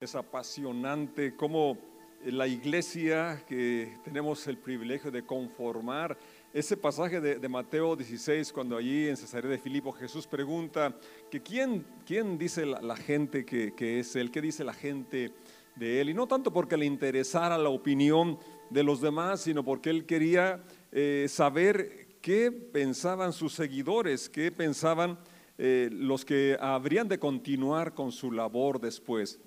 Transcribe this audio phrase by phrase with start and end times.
[0.00, 1.76] Es apasionante cómo
[2.24, 6.16] la iglesia que tenemos el privilegio de conformar,
[6.54, 10.96] ese pasaje de, Mateo 16, cuando allí en Cesarea de Filipo Jesús pregunta
[11.30, 15.34] que quién, quién dice la, gente que, es él, qué dice la gente
[15.76, 18.38] de él, y no tanto porque le interesara la opinión
[18.70, 25.18] de los demás, sino porque él quería eh, saber qué pensaban sus seguidores, qué pensaban
[25.58, 29.38] eh, los que habrían de continuar con su labor después.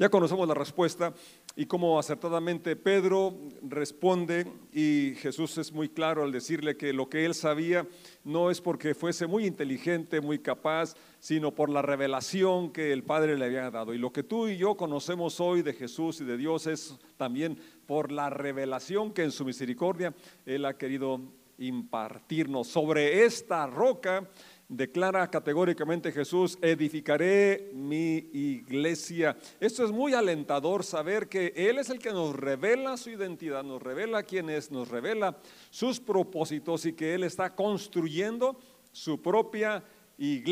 [0.00, 1.12] Ya conocemos la respuesta
[1.56, 7.24] y cómo acertadamente Pedro responde y Jesús es muy claro al decirle que lo que
[7.24, 7.84] él sabía
[8.22, 13.36] no es porque fuese muy inteligente, muy capaz, sino por la revelación que el Padre
[13.36, 13.92] le había dado.
[13.92, 17.58] Y lo que tú y yo conocemos hoy de Jesús y de Dios es también
[17.84, 20.14] por la revelación que en su misericordia
[20.46, 21.20] Él ha querido
[21.58, 22.68] impartirnos.
[22.68, 24.28] Sobre esta roca
[24.68, 29.36] declara categóricamente Jesús, edificaré mi iglesia.
[29.60, 33.82] Esto es muy alentador saber que Él es el que nos revela su identidad, nos
[33.82, 35.38] revela quién es, nos revela
[35.70, 38.58] sus propósitos y que Él está construyendo
[38.92, 39.97] su propia iglesia.
[40.20, 40.42] Y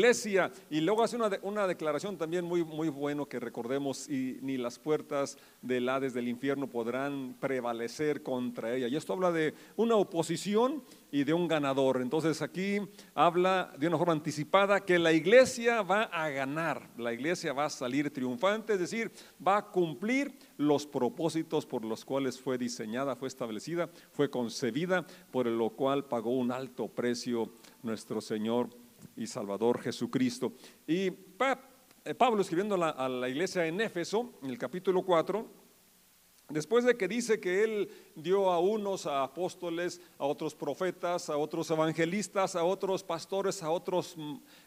[0.79, 5.37] luego hace una, una, declaración también muy, muy bueno que recordemos, y ni las puertas
[5.61, 8.87] del Hades del infierno podrán prevalecer contra ella.
[8.87, 12.01] Y esto habla de una oposición y de un ganador.
[12.01, 12.79] Entonces aquí
[13.13, 17.69] habla de una forma anticipada que la iglesia va a ganar, la iglesia va a
[17.69, 19.11] salir triunfante, es decir,
[19.45, 25.45] va a cumplir los propósitos por los cuales fue diseñada, fue establecida, fue concebida, por
[25.45, 27.51] lo cual pagó un alto precio
[27.83, 28.69] nuestro Señor
[29.15, 30.53] y Salvador Jesucristo.
[30.85, 35.67] Y eh, Pablo escribiendo a la, iglesia en Éfeso, en el capítulo 4,
[36.49, 41.35] Después de que dice que Él dio a unos a apóstoles, a otros profetas, a
[41.35, 44.15] otros evangelistas, a otros pastores, a otros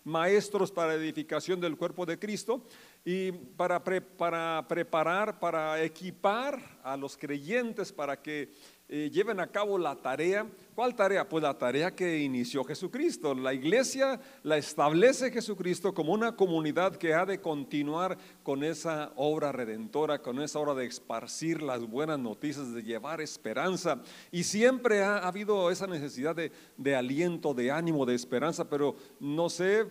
[0.05, 2.63] maestros para edificación del cuerpo de Cristo
[3.03, 8.53] y para, para preparar, para equipar a los creyentes para que
[8.93, 10.45] eh, lleven a cabo la tarea.
[10.75, 11.29] ¿Cuál tarea?
[11.29, 13.37] Pues la tarea que inició Jesucristo.
[13.37, 19.53] La iglesia la establece Jesucristo como una comunidad que ha de continuar con esa obra
[19.53, 24.03] redentora, con esa obra de esparcir las buenas noticias, de llevar esperanza.
[24.33, 29.49] Y siempre ha, habido esa necesidad de, de aliento, de ánimo, de esperanza, pero no
[29.49, 29.87] sé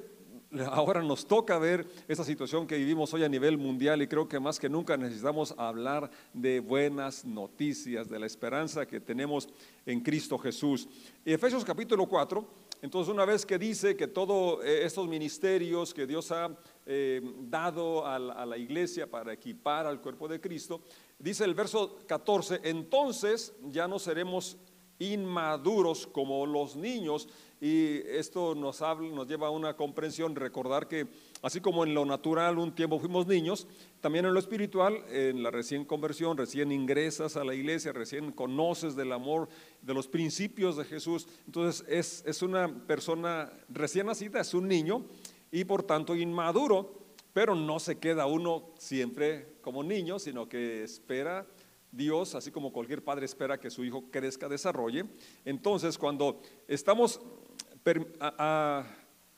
[0.72, 4.40] ahora nos toca ver esta situación que vivimos hoy a nivel mundial y creo que
[4.40, 9.48] más que nunca necesitamos hablar de buenas noticias, de la esperanza que tenemos
[9.86, 10.88] en Cristo Jesús.
[11.24, 12.46] Efesios capítulo 4,
[12.82, 16.50] entonces una vez que dice que todos eh, estos ministerios que Dios ha
[16.86, 20.82] eh, dado a la iglesia para equipar al cuerpo de Cristo,
[21.20, 24.58] dice el verso 14, entonces ya no seremos
[25.00, 27.30] inmaduros como los niños,
[27.62, 31.08] y esto nos, habla, nos lleva a una comprensión, recordar que
[31.42, 33.68] así como en lo natural un tiempo fuimos niños,
[34.00, 38.96] también en lo espiritual, en la recién conversión, recién ingresas a la iglesia, recién conoces
[38.96, 39.50] del amor,
[39.82, 41.28] de los principios de Jesús.
[41.46, 45.06] Entonces es, es una persona recién nacida, es un niño
[45.52, 46.94] y por tanto inmaduro,
[47.34, 51.46] pero no se queda uno siempre como niño, sino que espera
[51.92, 55.06] Dios, así como cualquier padre espera que su hijo crezca, desarrolle.
[55.44, 57.20] Entonces, cuando estamos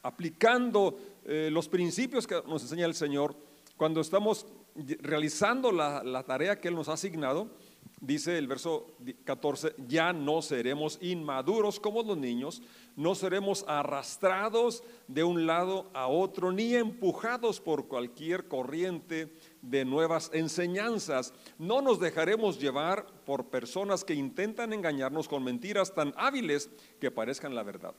[0.01, 3.35] aplicando eh, los principios que nos enseña el Señor,
[3.77, 4.45] cuando estamos
[5.01, 7.49] realizando la, la tarea que Él nos ha asignado,
[8.01, 12.61] dice el verso 14, ya no seremos inmaduros como los niños,
[12.95, 20.31] no seremos arrastrados de un lado a otro, ni empujados por cualquier corriente de nuevas
[20.33, 21.33] enseñanzas.
[21.59, 26.69] No nos dejaremos llevar por personas que intentan engañarnos con mentiras tan hábiles
[26.99, 27.93] que parezcan la verdad.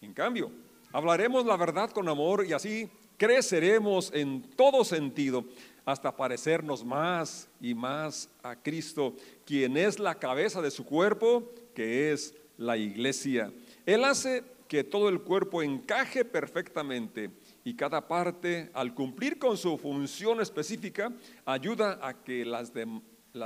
[0.00, 0.50] En cambio,
[0.92, 5.44] hablaremos la verdad con amor y así creceremos en todo sentido
[5.84, 9.14] hasta parecernos más y más a Cristo,
[9.44, 13.52] quien es la cabeza de su cuerpo, que es la iglesia.
[13.86, 17.30] Él hace que todo el cuerpo encaje perfectamente
[17.64, 21.12] y cada parte, al cumplir con su función específica,
[21.46, 22.72] ayuda a que las,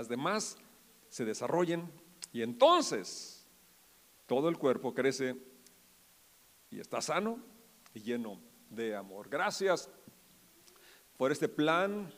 [0.09, 0.57] demás
[1.09, 1.89] se desarrollen
[2.33, 3.47] y entonces
[4.27, 5.37] todo el cuerpo crece
[6.73, 7.39] y está sano
[7.95, 8.41] y lleno
[8.71, 9.29] de amor.
[9.29, 9.89] Gracias
[11.17, 12.11] por este plan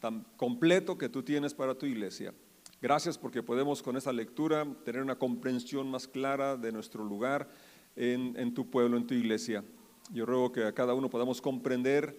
[0.00, 2.34] tan completo que tú tienes para tu iglesia.
[2.80, 7.48] Gracias porque podemos con esta lectura tener una comprensión más clara de nuestro lugar
[7.94, 9.62] en, tu pueblo, en tu iglesia.
[10.10, 12.18] Yo ruego que a cada uno podamos comprender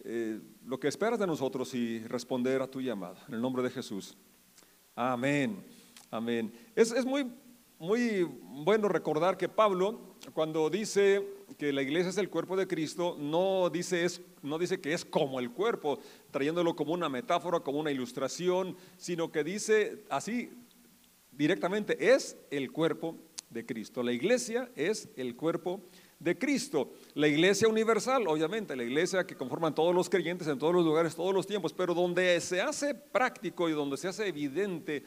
[0.00, 3.22] eh, lo que esperas de nosotros y responder a tu llamada.
[3.28, 4.16] En el nombre de Jesús.
[4.96, 5.62] Amén.
[6.10, 6.52] Amén.
[6.74, 7.30] Es, es muy
[7.82, 11.26] muy bueno recordar que Pablo, cuando dice
[11.58, 15.04] que la iglesia es el cuerpo de Cristo, no dice, es, no dice que es
[15.04, 15.98] como el cuerpo,
[16.30, 20.50] trayéndolo como una metáfora, como una ilustración, sino que dice así
[21.32, 23.16] directamente, es el cuerpo
[23.50, 24.02] de Cristo.
[24.02, 25.80] La iglesia es el cuerpo
[26.18, 26.92] de Cristo.
[27.14, 31.16] La iglesia universal, obviamente, la iglesia que conforman todos los creyentes en todos los lugares,
[31.16, 35.04] todos los tiempos, pero donde se hace práctico y donde se hace evidente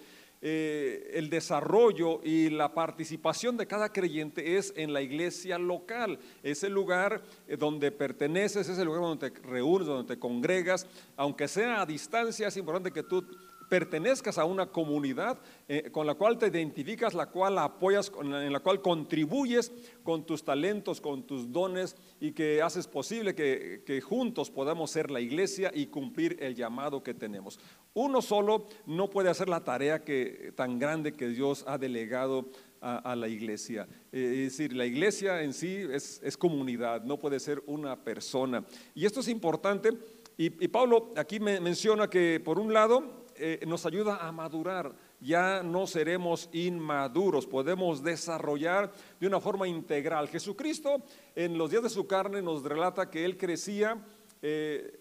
[0.47, 6.19] eh, el desarrollo y la participación de cada creyente es en la iglesia local.
[6.43, 10.85] Es el lugar eh, donde perteneces, es el lugar donde te reúnes, donde te congregas.
[11.17, 13.25] Aunque sea a distancia, es importante que tú
[13.69, 18.59] pertenezcas a una comunidad eh, con la cual te identificas, la cual apoyas, en la
[18.59, 19.71] cual contribuyes
[20.03, 25.19] con tus talentos, con tus dones y que haces posible que, juntos podamos ser la
[25.19, 27.59] iglesia y cumplir el llamado que tenemos.
[27.93, 32.49] Uno solo no puede hacer la tarea que, tan grande que Dios ha delegado
[32.81, 33.87] a, la iglesia.
[34.11, 38.63] Eh, es decir, la iglesia en sí es, comunidad, no puede ser una persona.
[38.93, 39.89] Y esto es importante.
[40.37, 44.95] Y, y Pablo aquí me menciona que por un lado eh, nos ayuda a madurar.
[45.19, 50.29] Ya no seremos inmaduros, podemos desarrollar de una forma integral.
[50.29, 51.03] Jesucristo
[51.35, 53.97] en los días de su carne nos relata que Él crecía
[54.41, 54.99] eh,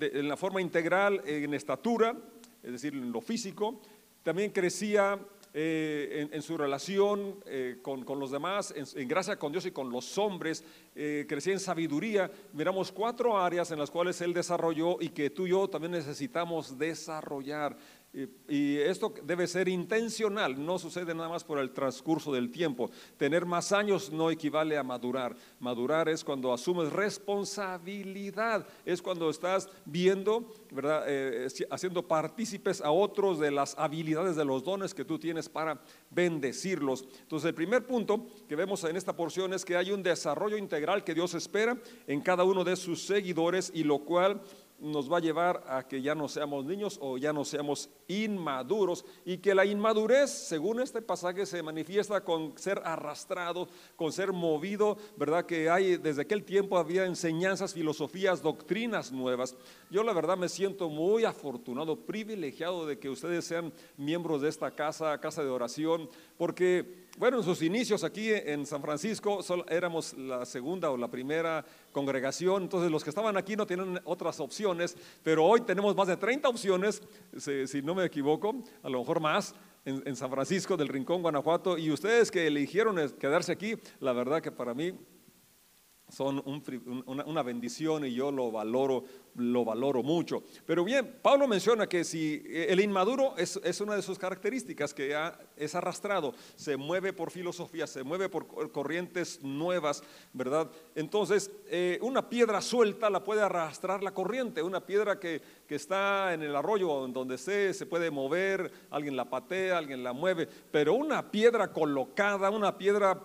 [0.00, 2.16] en la forma integral en estatura,
[2.62, 3.80] es decir, en lo físico.
[4.22, 5.18] También crecía
[5.58, 7.42] eh, en, su relación
[7.80, 10.62] con, los demás, en, gracia con Dios y con los hombres,
[10.92, 12.30] crecía en sabiduría.
[12.52, 16.76] Miramos cuatro áreas en las cuales Él desarrolló y que tú y yo también necesitamos
[16.76, 17.76] desarrollar.
[18.48, 22.90] Y, esto debe ser intencional, no sucede nada más por el transcurso del tiempo.
[23.18, 25.36] Tener más años no equivale a madurar.
[25.60, 31.04] Madurar es cuando asumes responsabilidad, es cuando estás viendo, ¿verdad?
[31.06, 35.78] Eh, haciendo partícipes a otros de las habilidades, de los dones que tú tienes para
[36.10, 37.04] bendecirlos.
[37.20, 41.04] Entonces, el primer punto que vemos en esta porción es que hay un desarrollo integral
[41.04, 41.76] que Dios espera
[42.06, 44.40] en cada uno de sus seguidores y lo cual
[44.78, 49.04] nos va a llevar a que ya no seamos niños o ya no seamos inmaduros
[49.24, 54.96] y que la inmadurez, según este pasaje, se manifiesta con ser arrastrado, con ser movido,
[55.16, 55.46] ¿verdad?
[55.46, 59.56] Que hay desde aquel tiempo había enseñanzas, filosofías, doctrinas nuevas.
[59.90, 64.70] Yo la verdad me siento muy afortunado, privilegiado de que ustedes sean miembros de esta
[64.70, 70.44] casa, casa de oración, porque bueno, en sus inicios aquí en San Francisco éramos la
[70.44, 75.44] segunda o la primera congregación, entonces los que estaban aquí no tienen otras opciones, pero
[75.44, 77.02] hoy tenemos más de 30 opciones,
[77.36, 79.54] si, no me equivoco, a lo mejor más,
[79.84, 84.50] en, San Francisco del Rincón, Guanajuato, y ustedes que eligieron quedarse aquí, la verdad que
[84.50, 84.92] para mí
[86.08, 86.42] son
[87.06, 89.04] una, bendición y yo lo valoro,
[89.36, 90.42] lo valoro mucho.
[90.64, 95.16] Pero bien, Pablo menciona que si el inmaduro es, una de sus características, que
[95.56, 100.02] es arrastrado, se mueve por filosofía, se mueve por corrientes nuevas,
[100.32, 100.70] ¿verdad?
[100.94, 106.42] Entonces, eh, una piedra suelta la puede arrastrar la corriente, una piedra que, está en
[106.42, 111.30] el arroyo donde se, se puede mover, alguien la patea, alguien la mueve, pero una
[111.30, 113.20] piedra colocada, una piedra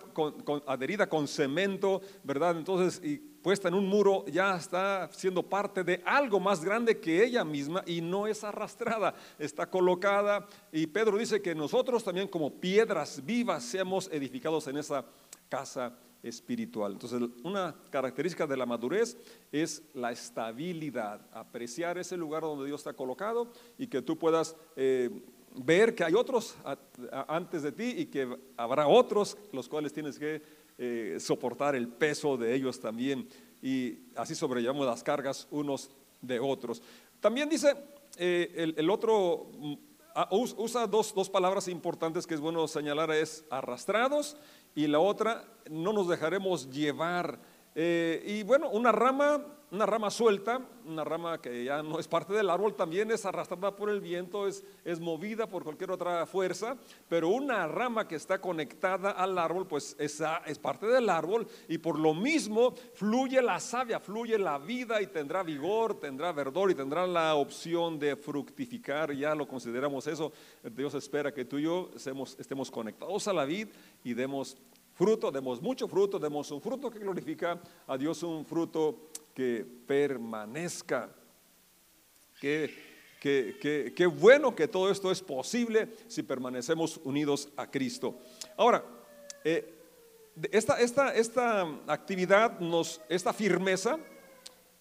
[0.66, 2.58] adherida con cemento, ¿verdad?
[2.58, 3.00] Entonces,
[3.42, 7.82] puesta en un muro, ya está siendo parte de algo más grande que ella misma
[7.86, 10.46] y no es arrastrada, está colocada.
[10.70, 15.04] Y Pedro dice que nosotros también como piedras vivas seamos edificados en esa
[15.48, 15.92] casa
[16.22, 16.92] espiritual.
[16.92, 19.16] Entonces, una característica de la madurez
[19.50, 25.10] es la estabilidad, apreciar ese lugar donde Dios está colocado y que tú puedas eh,
[25.56, 26.56] ver que hay otros
[27.26, 32.36] antes de ti y que habrá otros los cuales tienes que eh, soportar el peso
[32.36, 33.28] de ellos también
[33.62, 36.82] y así sobrellevamos las cargas unos de otros.
[37.20, 37.76] También dice
[38.16, 39.74] eh, el, otro, mm,
[40.16, 44.36] ah, usa dos, dos palabras importantes que es bueno señalar, es arrastrados
[44.74, 47.38] y la otra, no nos dejaremos llevar.
[47.74, 52.34] Eh, y bueno, una rama una rama suelta, una rama que ya no es parte
[52.34, 56.76] del árbol, también es arrastrada por el viento, es, es movida por cualquier otra fuerza,
[57.08, 61.78] pero una rama que está conectada al árbol, pues esa es parte del árbol y
[61.78, 66.74] por lo mismo fluye la savia, fluye la vida y tendrá vigor, tendrá verdor y
[66.74, 70.32] tendrá la opción de fructificar, ya lo consideramos eso.
[70.70, 73.68] Dios espera que tú y yo estemos, estemos conectados a la vid
[74.04, 74.58] y demos
[75.02, 81.10] fruto, demos mucho fruto, demos un fruto que glorifica a Dios, un fruto que permanezca.
[82.40, 82.70] Qué,
[84.16, 88.20] bueno que todo esto es posible si permanecemos unidos a Cristo.
[88.56, 88.84] Ahora,
[89.42, 89.74] eh,
[90.52, 93.98] esta, esta, esta, actividad, nos, esta firmeza,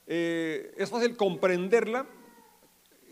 [0.06, 2.06] eh, es fácil comprenderla.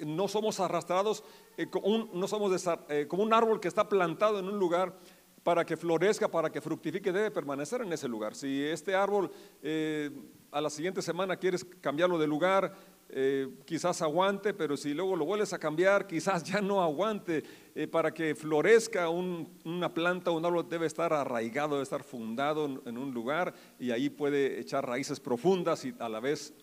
[0.06, 1.24] No somos arrastrados,
[1.58, 1.66] eh,
[2.14, 2.64] no somos
[3.08, 4.94] como un árbol que está plantado en un lugar
[5.44, 8.36] para que florezca, para que fructifique, debe permanecer en ese lugar.
[8.36, 9.32] Si este árbol
[9.62, 10.10] eh,
[10.52, 12.74] a la siguiente semana quieres cambiarlo de lugar,
[13.12, 17.44] eh, quizás aguante, pero si luego lo vuelves a cambiar, quizás ya no aguante.
[17.74, 22.98] Eh, para que florezca una planta, un árbol debe estar arraigado, debe estar fundado en
[22.98, 26.54] un lugar y ahí puede echar raíces profundas y a la vez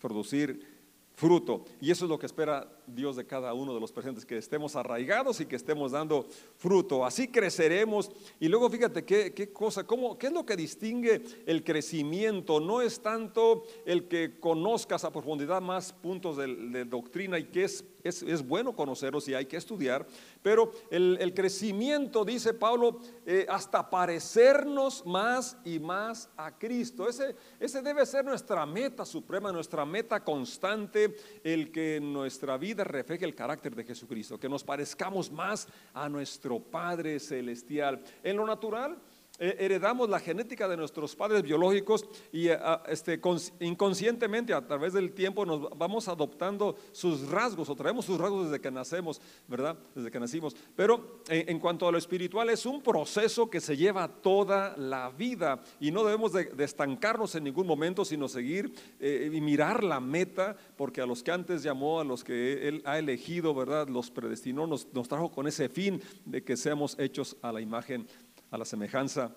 [0.00, 0.74] producir
[1.14, 1.64] fruto.
[1.80, 4.76] Y eso es lo que espera Dios de cada uno de los presentes, que estemos
[4.76, 6.26] arraigados y que estemos dando
[6.56, 7.04] fruto.
[7.04, 8.10] Así creceremos.
[8.40, 12.60] Y luego fíjate qué, qué cosa, cómo, qué es lo que distingue el crecimiento.
[12.60, 17.84] No es tanto el que conozcas a profundidad más puntos de, doctrina y que es,
[18.02, 20.06] es, bueno conocerlos y hay que estudiar,
[20.42, 27.08] pero el, crecimiento, dice Pablo, eh, hasta parecernos más y más a Cristo.
[27.08, 33.24] Ese, ese debe ser nuestra meta suprema, nuestra meta constante, el que nuestra vida refleje
[33.24, 38.02] el carácter de Jesucristo, que nos parezcamos más a nuestro Padre Celestial.
[38.24, 38.98] En lo natural,
[39.38, 43.20] heredamos la genética de nuestros padres biológicos y eh, este,
[43.60, 48.60] inconscientemente a través del tiempo nos vamos adoptando sus rasgos o traemos sus rasgos desde
[48.60, 49.76] que nacemos, ¿verdad?
[49.94, 50.54] Desde que nacimos.
[50.76, 55.10] Pero eh, en cuanto a lo espiritual es un proceso que se lleva toda la
[55.10, 60.56] vida y no debemos de, estancarnos en ningún momento, sino seguir y mirar la meta,
[60.76, 63.88] porque a los que antes llamó, a los que Él ha elegido, ¿verdad?
[63.88, 68.06] Los predestinó, nos, nos trajo con ese fin de que seamos hechos a la imagen
[68.54, 69.34] a la semejanza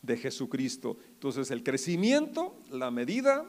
[0.00, 0.96] de Jesucristo.
[1.08, 3.44] Entonces el crecimiento, la medida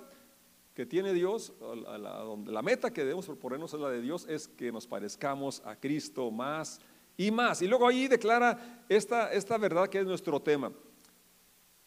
[0.73, 4.87] que tiene Dios, la, meta que debemos proponernos es la de Dios, es que nos
[4.87, 6.79] parezcamos a Cristo más
[7.17, 7.61] y más.
[7.61, 10.71] Y luego ahí declara esta, esta verdad que es nuestro tema.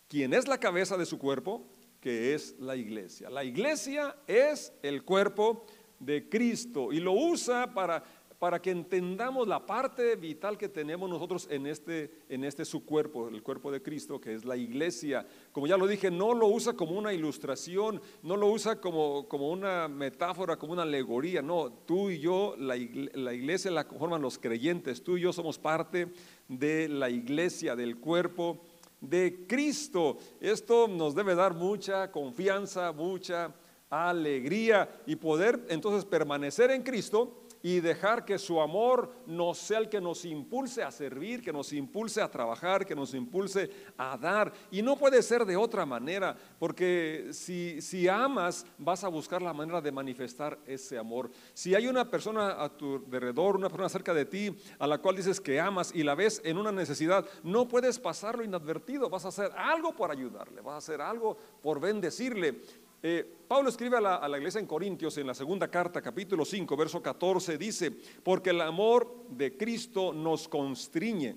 [0.07, 1.67] Quien es la cabeza de su cuerpo,
[2.00, 3.31] que es la iglesia.
[3.31, 5.67] La iglesia es el cuerpo
[5.99, 8.05] de Cristo y lo usa para
[8.45, 13.29] para que entendamos la parte vital que tenemos nosotros en este, en este su cuerpo,
[13.29, 15.27] el cuerpo de Cristo, que es la iglesia.
[15.51, 19.49] Como ya lo dije, no lo usa como una ilustración, no lo usa como, como
[19.49, 21.41] una metáfora, como una alegoría.
[21.41, 22.77] No, tú y yo, la,
[23.15, 26.09] la iglesia la conforman los creyentes, tú y yo somos parte
[26.47, 28.61] de la iglesia, del cuerpo
[29.01, 30.19] de Cristo.
[30.39, 33.55] Esto nos debe dar mucha confianza, mucha
[33.89, 39.88] alegría y poder entonces permanecer en Cristo y dejar que su amor no sea el
[39.88, 44.52] que nos impulse a servir, que nos impulse a trabajar, que nos impulse a dar.
[44.71, 49.54] Y no puede ser de otra manera, porque si, si amas, vas a buscar la
[49.54, 51.30] manera de manifestar ese amor.
[51.54, 55.16] Si hay una persona a tu alrededor, una persona cerca de ti, a la cual
[55.16, 59.28] dices que amas y la ves en una necesidad, no puedes pasarlo inadvertido, vas a
[59.28, 62.61] hacer algo por ayudarle, vas a hacer algo por bendecirle.
[63.07, 67.03] Eh, Pablo escribe a la, iglesia en Corintios en la segunda carta, capítulo 5, verso
[67.03, 67.91] 14, dice,
[68.23, 71.37] porque el amor de Cristo nos constriñe.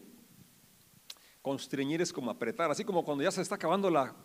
[1.41, 4.15] Constriñir es como apretar, así como cuando ya se está acabando la,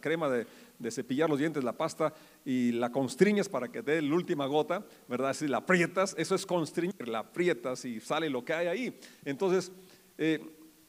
[0.00, 0.46] crema de,
[0.92, 5.34] cepillar los dientes, la pasta, y la constriñes para que dé la última gota, ¿verdad?
[5.34, 9.00] Si la aprietas, eso es constriñir, la aprietas y sale lo que hay ahí.
[9.24, 9.72] Entonces,
[10.16, 10.40] eh,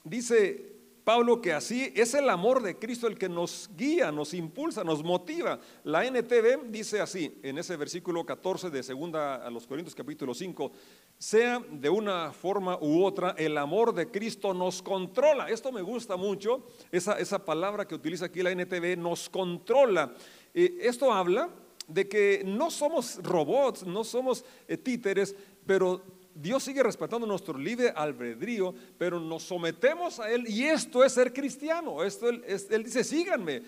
[0.04, 4.84] dice Pablo que así es el amor de Cristo el que nos guía, nos impulsa,
[4.84, 5.60] nos motiva.
[5.84, 10.72] La NTV dice así, en ese versículo 14 de segunda a los Corintios capítulo 5,
[11.18, 15.50] sea de una forma u otra, el amor de Cristo nos controla.
[15.50, 20.14] Esto me gusta mucho, esa, esa palabra que utiliza aquí la NTV, nos controla.
[20.54, 21.50] Eh, esto habla
[21.88, 27.92] de que no somos robots, no somos eh, títeres, pero Dios sigue respetando nuestro libre
[27.94, 32.04] albedrío, pero nos sometemos a Él y esto es ser cristiano.
[32.04, 33.64] Esto, él, él dice, síganme,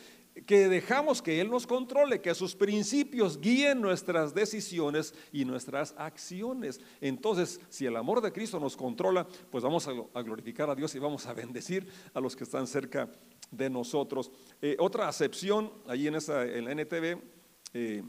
[0.46, 6.80] que dejamos que Él nos controle, que sus principios guíen nuestras decisiones y nuestras acciones.
[7.02, 11.00] Entonces, si el amor de Cristo nos controla, pues vamos a, glorificar a Dios y
[11.00, 13.10] vamos a bendecir a los que están cerca
[13.52, 14.32] de nosotros.
[14.62, 17.22] Eh, otra acepción, ahí en, esa, en la NTV,
[17.74, 18.04] eh,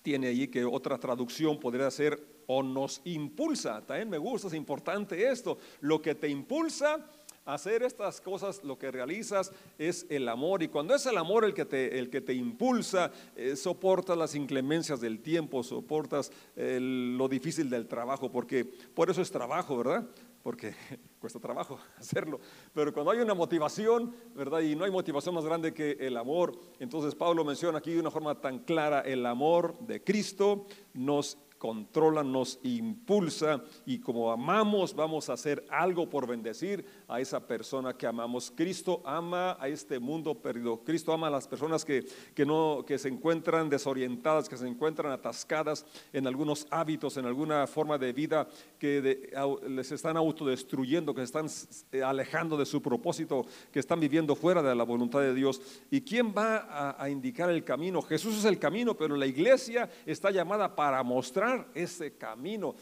[0.00, 3.80] tiene allí que otra traducción podría ser o nos impulsa.
[3.84, 5.58] También me gusta, es importante esto.
[5.80, 7.06] Lo que te impulsa
[7.44, 10.62] a hacer estas cosas, lo que realizas es el amor.
[10.62, 14.34] Y cuando es el amor el que te, el que te impulsa, eh, soportas las
[14.34, 20.04] inclemencias del tiempo, soportas lo difícil del trabajo, porque por eso es trabajo, ¿verdad?
[20.46, 20.76] porque
[21.18, 22.38] cuesta trabajo hacerlo.
[22.72, 24.60] Pero cuando hay una motivación, ¿verdad?
[24.60, 28.12] Y no hay motivación más grande que el amor, entonces Pablo menciona aquí de una
[28.12, 35.28] forma tan clara, el amor de Cristo nos controla, nos impulsa y como amamos vamos
[35.28, 38.52] a hacer algo por bendecir a esa persona que amamos.
[38.54, 40.82] Cristo ama a este mundo perdido.
[40.84, 45.12] Cristo ama a las personas que, que, no, que se encuentran desorientadas, que se encuentran
[45.12, 48.48] atascadas en algunos hábitos, en alguna forma de vida
[48.78, 49.30] que
[49.68, 51.46] les están autodestruyendo, que se están
[51.92, 55.60] eh, alejando de su propósito, que están viviendo fuera de la voluntad de Dios.
[55.90, 58.02] ¿Y quién va a, a indicar el camino?
[58.02, 62.74] Jesús es el camino, pero la iglesia está llamada para mostrar ese camino.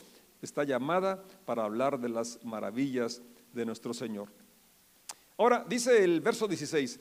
[0.43, 4.29] Está llamada para hablar de las maravillas de nuestro Señor.
[5.37, 7.01] Ahora, dice el verso 16,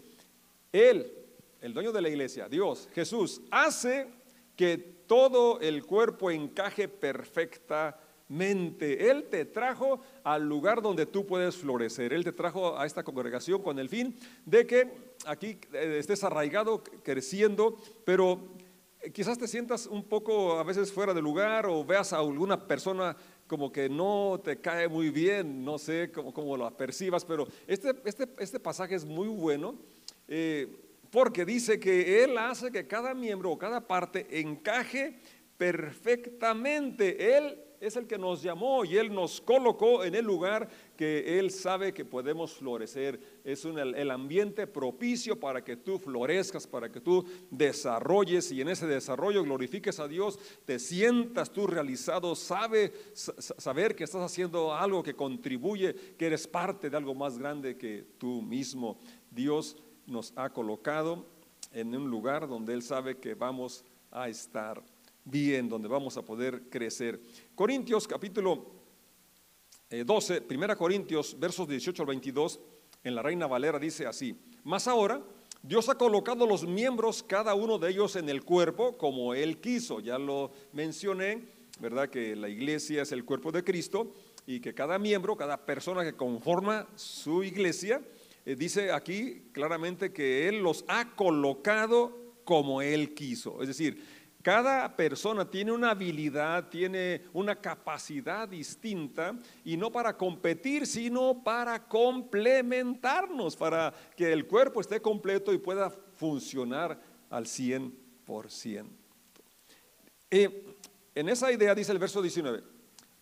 [0.71, 1.13] Él,
[1.61, 4.07] el dueño de la iglesia, Dios, Jesús, hace
[4.55, 9.09] que todo el cuerpo encaje perfectamente.
[9.09, 12.13] Él te trajo al lugar donde tú puedes florecer.
[12.13, 14.15] Él te trajo a esta congregación con el fin
[14.45, 14.89] de que
[15.25, 18.39] aquí eh, estés arraigado, creciendo, pero
[19.11, 23.15] quizás te sientas un poco a veces fuera de lugar o veas a alguna persona
[23.47, 27.93] como que no te cae muy bien, no sé cómo, cómo lo percibas, pero este,
[28.05, 29.75] este, este pasaje es muy bueno
[30.27, 30.67] eh,
[31.11, 35.19] porque dice que Él hace que cada miembro o cada parte encaje
[35.57, 37.37] perfectamente.
[37.37, 41.51] Él es el que nos llamó y Él nos colocó en el lugar que Él
[41.51, 43.19] sabe que podemos florecer.
[43.43, 48.87] Es el ambiente propicio para que tú florezcas, para que tú desarrolles y en ese
[48.87, 55.13] desarrollo glorifiques a Dios, te sientas tú realizado, sabe, saber que estás haciendo algo que
[55.13, 58.97] contribuye, que eres parte de algo más grande que tú mismo.
[59.29, 59.75] Dios
[60.07, 61.25] nos ha colocado
[61.73, 64.81] en un lugar donde Él sabe que vamos a estar
[65.25, 67.21] bien, donde vamos a poder crecer.
[67.55, 68.71] Corintios capítulo
[69.89, 72.59] 12, eh, Primera Corintios, versos 18 al 22,
[73.03, 75.21] en la Reina Valera dice así, más ahora
[75.65, 80.01] Dios ha colocado los miembros, cada uno de ellos en el cuerpo, como Él quiso.
[80.01, 81.45] Ya lo mencioné,
[81.79, 82.09] ¿verdad?
[82.09, 84.13] Que la iglesia es el cuerpo de Cristo
[84.45, 88.01] y que cada miembro, cada persona que conforma su iglesia,
[88.45, 92.11] eh, dice aquí claramente que Él los ha colocado
[92.43, 93.61] como Él quiso.
[93.61, 94.03] Es decir,
[94.43, 99.33] cada persona tiene una habilidad, tiene una capacidad distinta
[99.63, 105.89] y no para competir, sino para complementarnos, para que el cuerpo esté completo y pueda
[105.89, 108.85] funcionar al 100%.
[110.29, 110.47] Y
[111.15, 112.63] en esa idea dice el verso 19,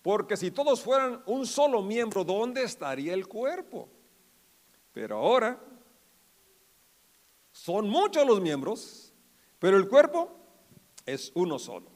[0.02, 3.88] porque si todos fueran un solo miembro, ¿dónde estaría el cuerpo?
[4.92, 5.60] Pero ahora
[7.52, 9.14] son muchos los miembros,
[9.60, 10.41] pero el cuerpo
[11.06, 11.92] es uno solo.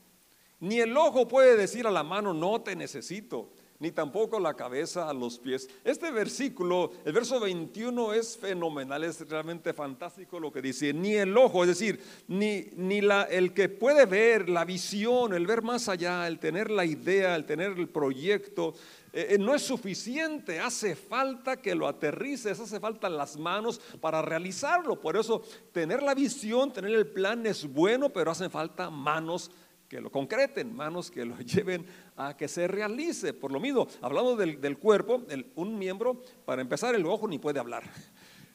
[0.59, 5.09] Ni el ojo puede decir a la mano, no te necesito, ni tampoco la cabeza
[5.09, 5.69] a los pies.
[5.83, 10.93] Este versículo, el verso 21 es fenomenal, es realmente fantástico lo que dice.
[10.93, 15.45] Ni el ojo, es decir, ni, ni la, el que puede ver, la visión, el
[15.45, 18.73] ver más allá, el tener la idea, el tener el proyecto,
[19.11, 24.21] eh, eh, no es suficiente, hace falta que lo aterrices, hace falta las manos para
[24.21, 24.99] realizarlo.
[24.99, 29.51] Por eso tener la visión, tener el plan es bueno, pero hacen falta manos
[29.87, 31.85] que lo concreten, manos que lo lleven
[32.15, 33.33] a que se realice.
[33.33, 35.23] Por lo mismo, hablando del, cuerpo,
[35.55, 37.83] un miembro, para empezar, el ojo ni puede hablar.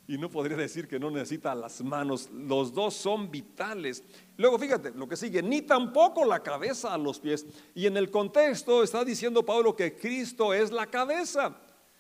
[0.06, 2.30] Y no podría decir que no necesita las manos.
[2.32, 4.02] Los dos son vitales.
[4.36, 7.46] Luego fíjate lo que sigue, ni tampoco la cabeza a los pies.
[7.74, 11.56] Y en el contexto está diciendo Pablo que Cristo es la cabeza.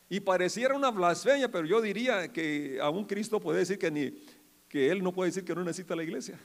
[0.08, 4.10] Y pareciera una blasfemia, pero yo diría que a un Cristo puede decir que, ni,
[4.68, 6.36] que él no puede decir que no necesita la iglesia,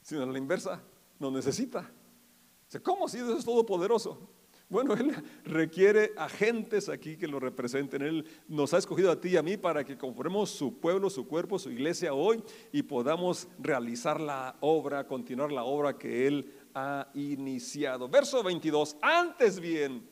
[0.00, 0.80] sino a la inversa
[1.18, 1.90] no necesita.
[2.82, 4.28] ¿Cómo si Dios es todopoderoso?
[4.68, 8.02] Bueno, Él requiere agentes aquí que lo representen.
[8.02, 11.26] Él nos ha escogido a ti y a mí para que conformemos su pueblo, su
[11.26, 17.08] cuerpo, su iglesia hoy y podamos realizar la obra, continuar la obra que Él ha
[17.14, 18.08] iniciado.
[18.08, 18.96] Verso 22.
[19.00, 20.06] Antes bien,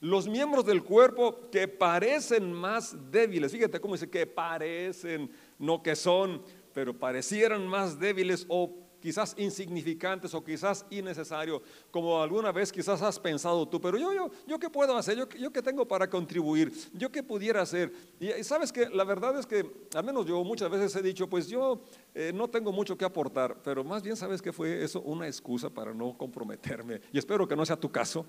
[0.00, 5.94] los miembros del cuerpo que parecen más débiles, fíjate cómo dice que parecen, no que
[5.94, 6.42] son,
[6.72, 13.18] pero parecieran más débiles o quizás insignificantes o quizás innecesarios, como alguna vez quizás has
[13.18, 16.72] pensado tú, pero yo, yo, yo qué puedo hacer, yo, yo qué tengo para contribuir,
[16.92, 17.92] yo qué pudiera hacer.
[18.20, 21.48] Y, sabes que la verdad es que, al menos yo muchas veces he dicho, pues
[21.48, 21.82] yo
[22.14, 25.70] eh, no tengo mucho que aportar, pero más bien sabes que fue eso una excusa
[25.70, 27.00] para no comprometerme.
[27.12, 28.26] Y espero que no sea tu caso,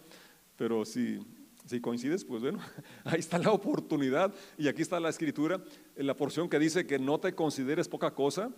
[0.55, 1.19] pero si,
[1.65, 2.59] si coincides, pues bueno,
[3.05, 5.63] ahí está la oportunidad y aquí está la escritura,
[5.95, 8.51] la porción que dice que no te consideres poca cosa,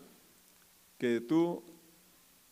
[0.98, 1.64] que tú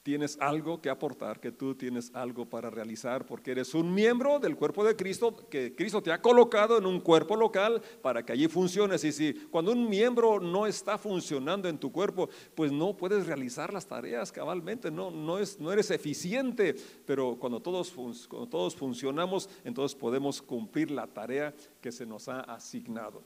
[0.09, 4.55] tienes algo que aportar, que tú tienes algo para realizar, porque eres un miembro del
[4.55, 8.47] cuerpo de Cristo, que Cristo te ha colocado en un cuerpo local para que allí
[8.47, 9.03] funciones.
[9.03, 13.71] Y si cuando un miembro no está funcionando en tu cuerpo, pues no puedes realizar
[13.71, 17.91] las tareas cabalmente, no, no, es, no eres eficiente, pero cuando todos,
[18.27, 23.21] cuando todos funcionamos, entonces podemos cumplir la tarea que se nos ha asignado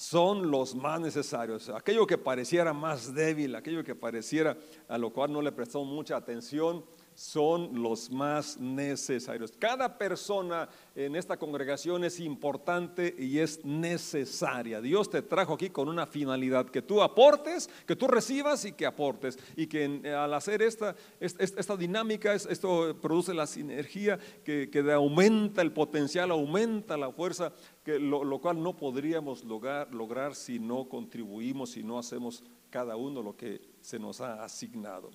[0.00, 1.68] son los más necesarios.
[1.68, 4.56] Aquello que pareciera más débil, aquello que pareciera
[4.88, 6.82] a lo cual no le prestó mucha atención,
[7.20, 9.52] son los más necesarios.
[9.58, 14.80] Cada persona en esta congregación es importante y es necesaria.
[14.80, 18.86] Dios te trajo aquí con una finalidad, que tú aportes, que tú recibas y que
[18.86, 19.38] aportes.
[19.54, 25.72] Y que al hacer esta, esta, dinámica, esto produce la sinergia que, que, aumenta el
[25.72, 27.52] potencial, aumenta la fuerza,
[27.84, 33.22] que lo, cual no podríamos lograr, lograr si no contribuimos, si no hacemos cada uno
[33.22, 35.10] lo que se nos ha asignado.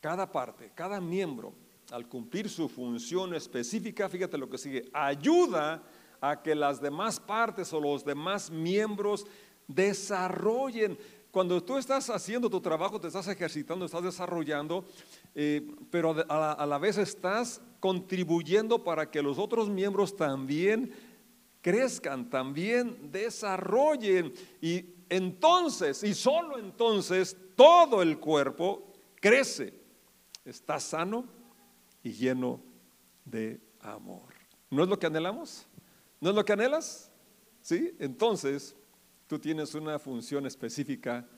[0.00, 1.52] Cada parte, cada miembro,
[1.90, 5.82] al cumplir su función específica, fíjate lo que sigue, ayuda
[6.20, 9.26] a que las demás partes o los demás miembros
[9.68, 10.98] desarrollen.
[11.30, 14.84] Cuando tú estás haciendo tu trabajo, te estás ejercitando, estás desarrollando,
[15.34, 20.92] eh, pero a la vez estás contribuyendo para que los otros miembros también
[21.66, 24.32] crezcan, también desarrollen.
[24.60, 29.74] Y entonces, y solo entonces, todo el cuerpo crece
[30.44, 31.26] está sano
[32.04, 32.62] y lleno
[33.24, 34.32] de amor.
[34.70, 35.66] ¿No es lo que anhelamos?
[36.20, 37.10] ¿No es lo que anhelas?
[37.62, 37.96] ¿Sí?
[37.98, 38.76] Entonces,
[39.26, 41.28] tú tienes una función específica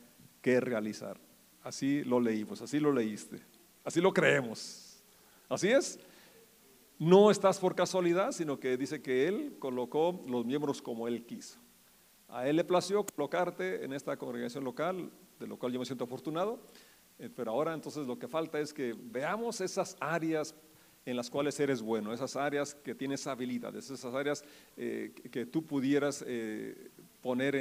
[0.42, 1.18] que realizar.
[1.62, 3.40] Así lo leímos, así lo leíste,
[3.82, 5.02] así lo creemos.
[5.48, 5.98] Así es.
[6.98, 11.60] No estás por casualidad, sino que dice que Él colocó los miembros como Él quiso.
[12.28, 16.04] A Él le plació colocarte en esta congregación local, de lo cual yo me siento
[16.04, 16.60] afortunado.
[17.18, 20.54] Eh, pero ahora entonces lo que falta es que veamos esas áreas
[21.04, 24.44] en las cuales eres bueno, esas áreas que tienes habilidades, esas áreas
[24.76, 26.90] eh, que tú pudieras eh,
[27.22, 27.56] poner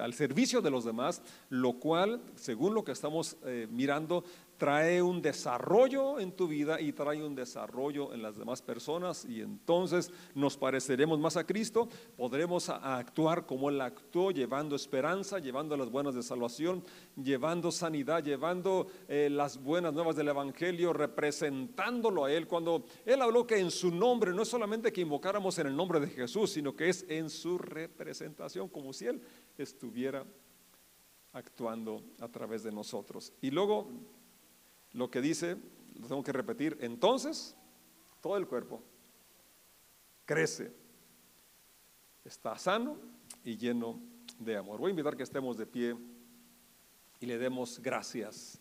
[0.00, 3.36] al servicio de los demás, lo cual, según lo que estamos
[3.70, 4.24] mirando,
[4.56, 9.40] trae un desarrollo en tu vida y trae un desarrollo en las demás personas y
[9.40, 15.90] entonces nos pareceremos más a Cristo, podremos actuar como Él actuó, llevando esperanza, llevando las
[15.90, 16.84] buenas de salvación,
[17.16, 22.46] llevando sanidad, llevando eh, las buenas nuevas del Evangelio, representándolo a Él.
[22.46, 26.00] Cuando Él habló que en su nombre, no es solamente que invocáramos en el nombre
[26.00, 29.20] de Jesús, sino que es en su representación, como si Él
[29.58, 30.24] estuviera
[31.32, 33.32] actuando a través de nosotros.
[33.40, 33.88] Y luego
[34.94, 35.56] lo que dice,
[36.00, 37.54] lo tengo que repetir, entonces
[38.20, 38.82] todo el cuerpo
[40.24, 40.72] crece,
[42.24, 42.96] está sano
[43.44, 44.00] y lleno
[44.38, 44.80] de amor.
[44.80, 45.94] Voy a invitar que estemos de pie
[47.20, 48.58] y le demos gracias.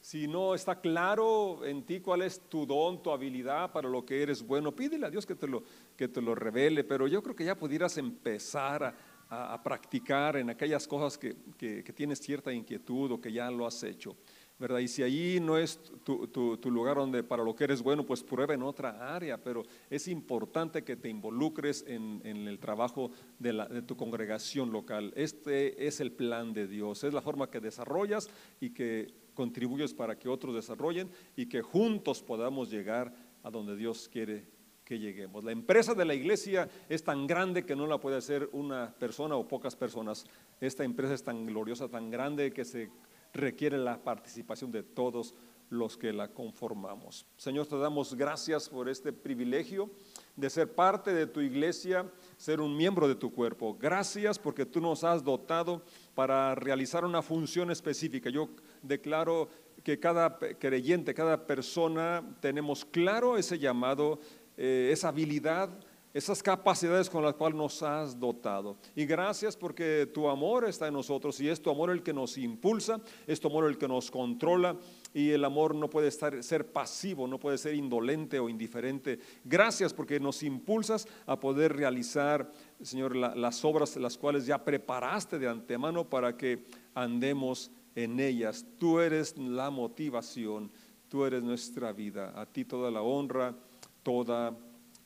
[0.00, 4.22] Si no está claro en ti cuál es tu don, tu habilidad para lo que
[4.22, 5.64] eres bueno, pídele a Dios que te lo,
[5.96, 8.94] que te lo revele, pero yo creo que ya pudieras empezar
[9.28, 13.82] a, practicar en aquellas cosas que, que tienes cierta inquietud o que ya lo has
[13.82, 14.16] hecho.
[14.58, 14.78] ¿Verdad?
[14.78, 18.54] Y si allí no es tu, lugar donde para lo que eres bueno, pues prueba
[18.54, 23.96] en otra área, pero es importante que te involucres en, el trabajo de, de, tu
[23.96, 25.12] congregación local.
[25.16, 30.18] Este es el plan de Dios, es la forma que desarrollas y que contribuyes para
[30.18, 35.44] que otros desarrollen y que juntos podamos llegar a donde Dios quiere que lleguemos.
[35.44, 39.34] La empresa de la iglesia es tan grande que no la puede hacer una persona
[39.34, 40.24] o pocas personas.
[40.60, 42.88] Esta empresa es tan gloriosa, tan grande que se
[43.36, 45.34] requiere la participación de todos
[45.70, 47.26] los que la conformamos.
[47.36, 49.90] Señor, te damos gracias por este privilegio
[50.36, 53.76] de ser parte de tu iglesia, ser un miembro de tu cuerpo.
[53.78, 55.82] Gracias porque tú nos has dotado
[56.14, 58.30] para realizar una función específica.
[58.30, 58.50] Yo
[58.82, 59.48] declaro
[59.82, 64.20] que cada creyente, cada persona, tenemos claro ese llamado,
[64.56, 65.70] eh, esa habilidad
[66.16, 68.78] esas capacidades con las cuales nos has dotado.
[68.94, 72.38] Y gracias porque tu amor está en nosotros y es tu amor el que nos
[72.38, 74.78] impulsa, es tu amor el que nos controla
[75.12, 79.18] y el amor no puede estar, ser pasivo, no puede ser indolente o indiferente.
[79.44, 82.50] Gracias porque nos impulsas a poder realizar,
[82.80, 88.64] Señor, las obras las cuales ya preparaste de antemano para que andemos en ellas.
[88.78, 90.70] Tú eres la motivación,
[91.10, 92.32] tú eres nuestra vida.
[92.40, 93.54] A ti toda la honra,
[94.02, 94.56] toda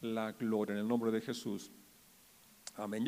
[0.00, 0.74] la gloria.
[0.74, 1.70] En el nombre de Jesús.
[2.76, 3.04] Amén.